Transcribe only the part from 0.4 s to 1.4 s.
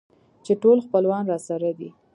چې ټول خپلوان